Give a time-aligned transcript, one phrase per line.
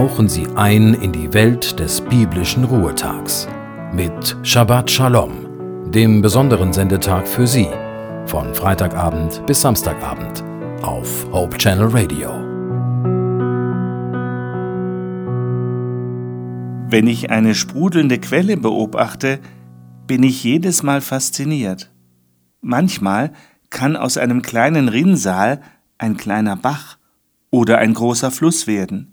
[0.00, 3.46] tauchen Sie ein in die Welt des biblischen Ruhetags
[3.92, 7.68] mit Shabbat Shalom, dem besonderen Sendetag für Sie,
[8.24, 10.42] von Freitagabend bis Samstagabend
[10.80, 12.30] auf Hope Channel Radio.
[16.90, 19.38] Wenn ich eine sprudelnde Quelle beobachte,
[20.06, 21.92] bin ich jedes Mal fasziniert.
[22.62, 23.32] Manchmal
[23.68, 25.60] kann aus einem kleinen Rinnsal
[25.98, 26.96] ein kleiner Bach
[27.50, 29.09] oder ein großer Fluss werden.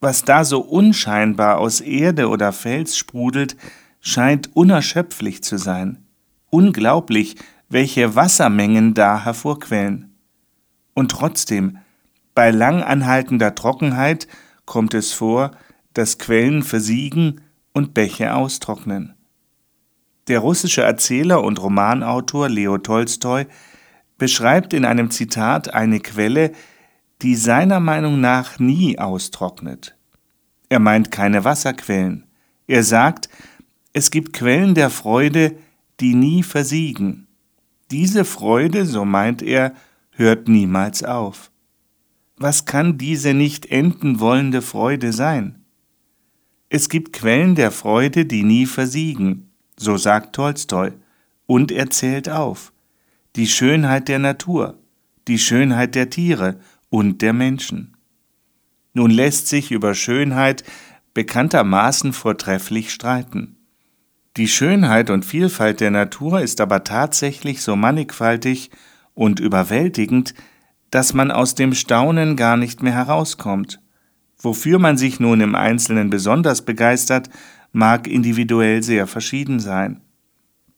[0.00, 3.56] Was da so unscheinbar aus Erde oder Fels sprudelt,
[4.00, 6.06] scheint unerschöpflich zu sein.
[6.48, 7.36] Unglaublich,
[7.68, 10.16] welche Wassermengen da hervorquellen.
[10.94, 11.78] Und trotzdem,
[12.34, 14.26] bei lang anhaltender Trockenheit
[14.64, 15.50] kommt es vor,
[15.92, 17.42] dass Quellen versiegen
[17.72, 19.14] und Bäche austrocknen.
[20.28, 23.46] Der russische Erzähler und Romanautor Leo Tolstoi
[24.16, 26.52] beschreibt in einem Zitat eine Quelle,
[27.22, 29.96] die seiner Meinung nach nie austrocknet.
[30.68, 32.24] Er meint keine Wasserquellen.
[32.66, 33.28] Er sagt,
[33.92, 35.56] es gibt Quellen der Freude,
[36.00, 37.26] die nie versiegen.
[37.90, 39.74] Diese Freude, so meint er,
[40.12, 41.50] hört niemals auf.
[42.36, 45.64] Was kann diese nicht enden wollende Freude sein?
[46.68, 50.92] Es gibt Quellen der Freude, die nie versiegen, so sagt Tolstoi,
[51.46, 52.72] und er zählt auf
[53.36, 54.78] die Schönheit der Natur,
[55.28, 56.58] die Schönheit der Tiere
[56.90, 57.96] und der Menschen.
[58.92, 60.64] Nun lässt sich über Schönheit
[61.14, 63.56] bekanntermaßen vortrefflich streiten.
[64.36, 68.70] Die Schönheit und Vielfalt der Natur ist aber tatsächlich so mannigfaltig
[69.14, 70.34] und überwältigend,
[70.90, 73.80] dass man aus dem Staunen gar nicht mehr herauskommt.
[74.38, 77.28] Wofür man sich nun im Einzelnen besonders begeistert,
[77.72, 80.00] mag individuell sehr verschieden sein.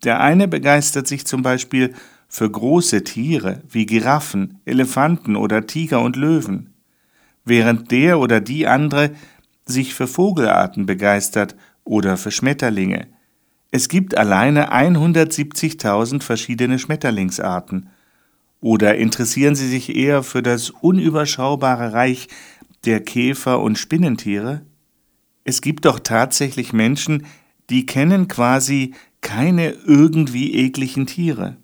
[0.04, 1.94] Der eine begeistert sich zum Beispiel
[2.32, 6.72] für große Tiere wie Giraffen, Elefanten oder Tiger und Löwen,
[7.44, 9.10] während der oder die andere
[9.66, 13.08] sich für Vogelarten begeistert oder für Schmetterlinge.
[13.70, 17.90] Es gibt alleine 170.000 verschiedene Schmetterlingsarten.
[18.62, 22.28] Oder interessieren Sie sich eher für das unüberschaubare Reich
[22.86, 24.62] der Käfer und Spinnentiere?
[25.44, 27.26] Es gibt doch tatsächlich Menschen,
[27.68, 31.58] die kennen quasi keine irgendwie ekligen Tiere.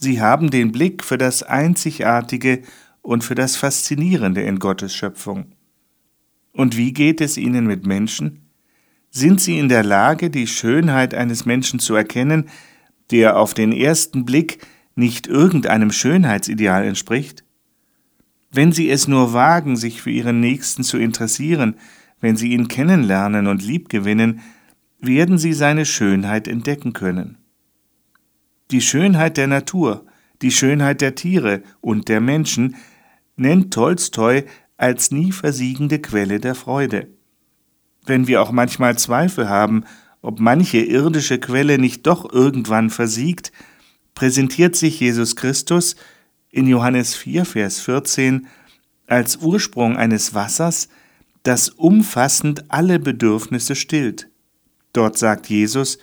[0.00, 2.62] Sie haben den Blick für das Einzigartige
[3.02, 5.46] und für das Faszinierende in Gottes Schöpfung.
[6.52, 8.48] Und wie geht es Ihnen mit Menschen?
[9.10, 12.48] Sind Sie in der Lage, die Schönheit eines Menschen zu erkennen,
[13.10, 14.64] der auf den ersten Blick
[14.94, 17.42] nicht irgendeinem Schönheitsideal entspricht?
[18.52, 21.74] Wenn Sie es nur wagen, sich für Ihren Nächsten zu interessieren,
[22.20, 24.40] wenn Sie ihn kennenlernen und liebgewinnen,
[25.00, 27.37] werden Sie seine Schönheit entdecken können
[28.70, 30.06] die Schönheit der Natur,
[30.42, 32.76] die Schönheit der Tiere und der Menschen
[33.36, 34.44] nennt Tolstoi
[34.76, 37.08] als nie versiegende Quelle der Freude.
[38.04, 39.84] Wenn wir auch manchmal Zweifel haben,
[40.22, 43.52] ob manche irdische Quelle nicht doch irgendwann versiegt,
[44.14, 45.96] präsentiert sich Jesus Christus
[46.50, 48.46] in Johannes 4, Vers 14
[49.06, 50.88] als Ursprung eines Wassers,
[51.42, 54.28] das umfassend alle Bedürfnisse stillt.
[54.92, 55.98] Dort sagt Jesus,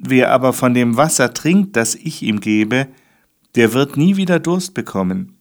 [0.00, 2.86] Wer aber von dem Wasser trinkt, das ich ihm gebe,
[3.56, 5.36] der wird nie wieder Durst bekommen.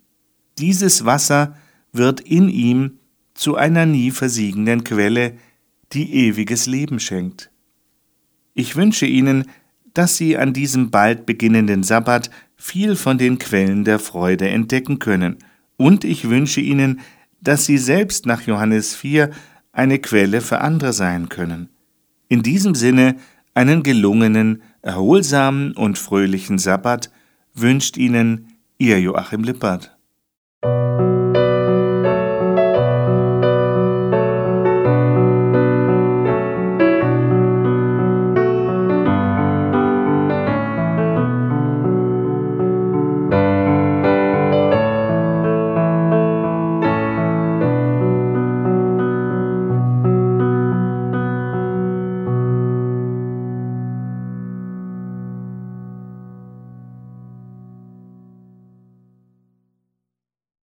[0.57, 1.55] Dieses Wasser
[1.93, 2.97] wird in ihm
[3.35, 5.33] zu einer nie versiegenden Quelle,
[5.93, 7.51] die ewiges Leben schenkt.
[8.55, 9.45] Ich wünsche Ihnen,
[9.93, 15.37] dass Sie an diesem bald beginnenden Sabbat viel von den Quellen der Freude entdecken können,
[15.77, 17.01] und ich wünsche Ihnen,
[17.39, 19.29] dass Sie selbst nach Johannes 4
[19.71, 21.69] eine Quelle für andere sein können.
[22.29, 23.17] In diesem Sinne
[23.57, 27.09] einen gelungenen, erholsamen und fröhlichen Sabbat
[27.55, 29.96] wünscht Ihnen Ihr Joachim Lippert.